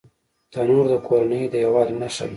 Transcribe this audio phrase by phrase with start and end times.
[0.53, 2.29] تنور د کورنۍ د یووالي نښه ده